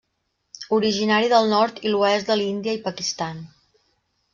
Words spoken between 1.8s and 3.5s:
i l'oest de l'Índia i Pakistan.